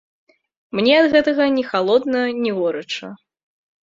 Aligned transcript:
Мне 0.77 0.93
ад 1.01 1.07
гэтага 1.15 1.43
ні 1.57 1.63
халодна, 1.71 2.21
ні 2.45 2.51
горача. 2.59 3.13